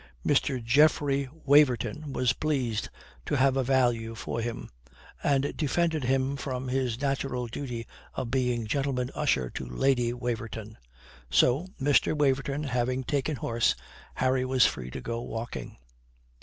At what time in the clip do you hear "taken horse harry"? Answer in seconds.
13.03-14.43